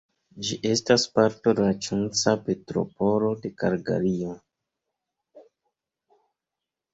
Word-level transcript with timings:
Ĝi 0.45 0.55
estas 0.67 1.03
parto 1.17 1.51
de 1.59 1.67
la 1.67 1.75
Censa 1.87 2.33
Metropolo 2.47 3.29
de 3.45 3.53
Kalgario. 3.61 4.31